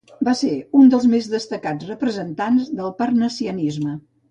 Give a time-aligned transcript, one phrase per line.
[0.27, 0.47] Va ser
[0.79, 3.97] un dels més destacats representants del parnassianisme.